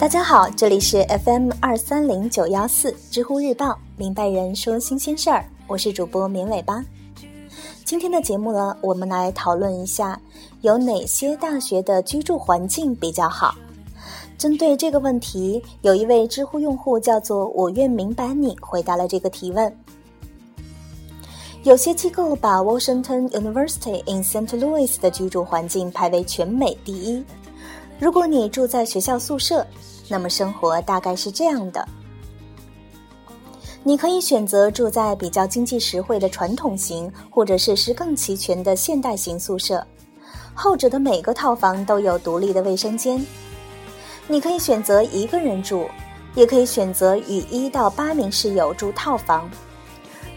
[0.00, 6.82] 大家好，这里是 FM 二三零九幺四知乎日报明白人说新鲜事儿，我是主播绵尾巴。
[7.84, 10.18] 今天的节目呢，我们来讨论一下
[10.62, 13.54] 有哪些大学的居住环境比较好。
[14.38, 19.70] 针对这个问题，有一位知乎用户叫做“我愿明白你”回答了这个提问。
[21.62, 24.48] 有些机构把 Washington University in St.
[24.58, 27.22] Louis 的居住环境排为全美第一。
[28.00, 29.64] 如果你住在学校宿舍，
[30.08, 31.86] 那么生活大概是这样的：
[33.84, 39.86] 你可以选择住在比较经济实惠的传统型，或者设施更齐全的现代型宿舍。
[40.54, 43.24] 后者的每个套房都有独立的卫生间。
[44.26, 45.86] 你可以选择一个人住，
[46.34, 49.48] 也可以选择与一到八名室友住套房。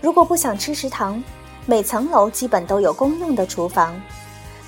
[0.01, 1.23] 如果不想吃食堂，
[1.66, 3.97] 每层楼基本都有公用的厨房。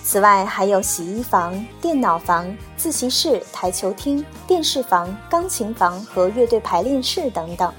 [0.07, 7.73] 此外，还有洗衣房、电脑房、自习室、台球厅、电视房、钢琴房和乐队排练室等等。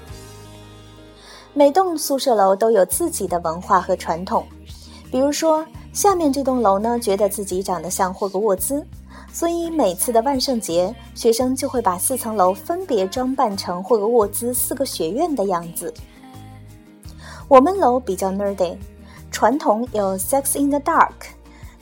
[1.53, 4.45] 每栋宿舍楼都有自己的文化和传统，
[5.09, 8.85] 比如说，下面这栋楼呢，觉得自己长得像霍格沃兹，
[9.31, 15.93] 所以每次的万圣节，学生就会把四层楼分别装扮成霍格沃兹四个学院的样子。
[17.47, 18.75] 我们楼比较 nerdy，
[19.31, 21.36] 传统有 Sex in the Dark。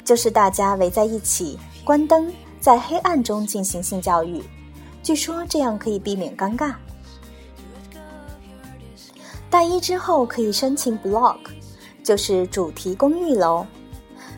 [0.06, 4.42] 就是大家围在一起，关灯，在黑暗中进行性教育。
[5.02, 6.74] 据说这样可以避免尴尬。
[9.50, 11.38] 大一之后可以申请 block，
[12.04, 13.66] 就是主题公寓楼，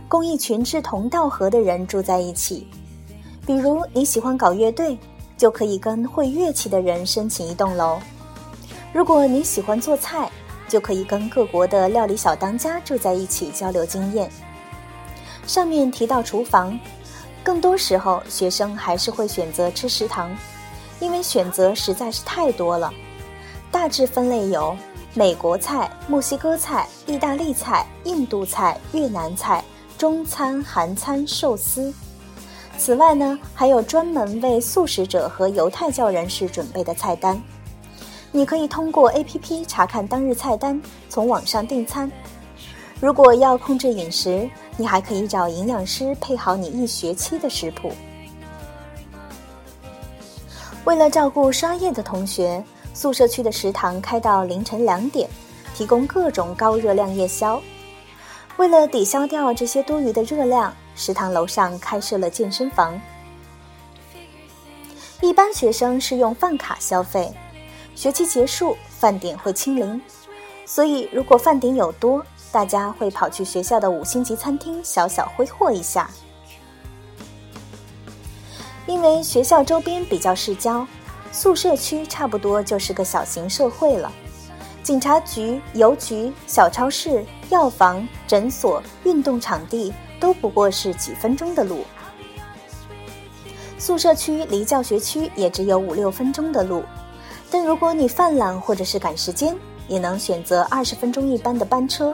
[0.07, 2.67] 供一群志同道合的人住在一起。
[3.45, 4.97] 比如你喜欢搞乐队，
[5.38, 7.99] 就可以跟会乐器的人申请一栋楼。
[8.93, 10.29] 如果你喜欢做菜，
[10.67, 14.29] 就可以跟各国的料理小当家住在一起交流经验。
[15.47, 16.78] 上面提到厨房，
[17.41, 20.30] 更多时候学生还是会选择吃食堂，
[21.00, 22.94] 因为选择实在是太多了。
[23.72, 24.75] 大致分类有
[25.13, 29.63] 美国菜、墨西哥菜、意大利菜、印度菜、越南菜、
[29.97, 31.94] 中餐、韩餐、寿司。
[32.78, 37.41] 此外呢，还有专门为素食者和犹太教人士准备的菜单。
[38.34, 42.12] 你可以通过 APP 查看当日菜单，从网上订餐。
[43.00, 47.91] 如果要控制饮食，你还可以找营养师配好你一学期的食谱。
[50.84, 52.63] 为了照顾刷夜的同学，
[52.96, 55.30] 宿舍区的食堂开到凌晨两点，
[55.75, 57.62] 提供各种高热量夜宵。
[58.57, 63.00] 为了抵消掉这些多余的热量，食堂楼上开设了健身房。
[65.22, 67.31] 一般学生是用饭卡消费，
[67.94, 70.02] 学期结束饭点会清零，
[70.66, 72.25] 所以如果饭点有多。
[72.57, 76.09] 大家会跑去学校的五星级餐厅小小挥霍一下，
[78.88, 80.84] 因为学校周边比较市郊，
[81.31, 84.12] 宿舍区差不多就是个小型社会了。
[84.81, 91.84] 警察局、邮局、小超市、药房、诊所、运动场地都不过是几分钟的路。
[93.78, 96.84] 宿舍区离教学区也只有五六分钟的路，
[97.51, 99.56] 但如果你犯懒或者是赶时间。
[99.89, 102.13] 也能选择二十分钟一班的班车，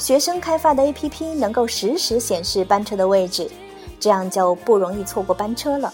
[0.00, 3.50] 学生开发的 APP 能够实时显示班车的位置，
[4.00, 5.92] 这样就不容易错过班车了。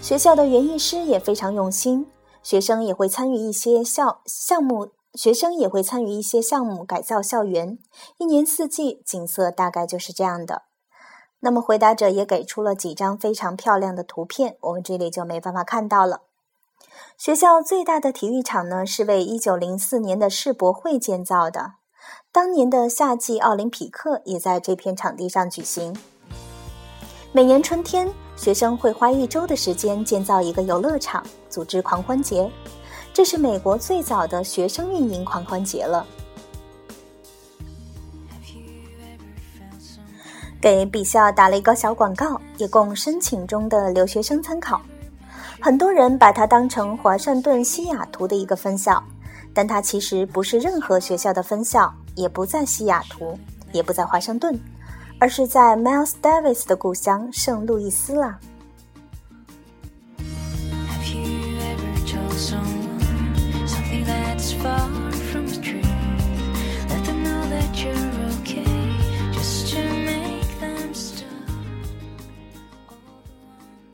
[0.00, 2.06] 学校的园艺师也非常用心，
[2.42, 7.78] 学生也会参与一些校项目，学生也会参与一些项目改造校园，
[8.16, 10.62] 一年四季景色大概就是这样的。
[11.40, 16.22] 那么回答者也给出了几张非常漂亮的图片，我们这里就没办法看到了。
[17.18, 21.74] 学校最大的体育场呢，是为1904年的世博会建造的。
[22.32, 25.96] 当年的夏季奥林匹克也在这片场地上举行。
[27.32, 32.50] 每年春天，学生会花一周的时间建造一个游乐场，组织狂欢节。
[33.12, 36.06] 这是美国最早的学生运营狂欢节了。
[40.60, 44.80] 给比校打了一个小广告，也供申请中的留学生参考。
[45.60, 49.02] 很多人把它当成华盛顿西雅图的一个分校，
[49.56, 53.38] 但它其实不是任何学校的分校，也不在西雅图，
[53.72, 54.54] 也不在华盛顿，
[55.18, 58.38] 而是在 Miles Davis 的故乡圣路易斯了。